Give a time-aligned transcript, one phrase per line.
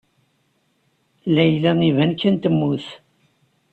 [1.35, 2.85] Layla iban kan temmut.